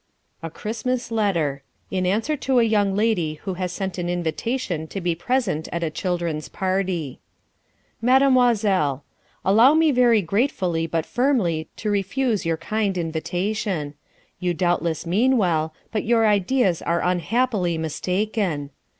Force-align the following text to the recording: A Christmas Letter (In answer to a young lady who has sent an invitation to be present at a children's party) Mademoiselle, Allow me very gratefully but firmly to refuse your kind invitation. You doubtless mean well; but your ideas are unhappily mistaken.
A 0.41 0.49
Christmas 0.49 1.11
Letter 1.11 1.61
(In 1.91 2.07
answer 2.07 2.35
to 2.35 2.57
a 2.57 2.63
young 2.63 2.95
lady 2.95 3.35
who 3.43 3.53
has 3.53 3.71
sent 3.71 3.99
an 3.99 4.09
invitation 4.09 4.87
to 4.87 4.99
be 4.99 5.13
present 5.13 5.67
at 5.71 5.83
a 5.83 5.91
children's 5.91 6.49
party) 6.49 7.19
Mademoiselle, 8.01 9.03
Allow 9.45 9.75
me 9.75 9.91
very 9.91 10.23
gratefully 10.23 10.87
but 10.87 11.05
firmly 11.05 11.67
to 11.75 11.91
refuse 11.91 12.47
your 12.47 12.57
kind 12.57 12.97
invitation. 12.97 13.93
You 14.39 14.55
doubtless 14.55 15.05
mean 15.05 15.37
well; 15.37 15.71
but 15.91 16.03
your 16.03 16.25
ideas 16.25 16.81
are 16.81 17.03
unhappily 17.03 17.77
mistaken. 17.77 18.71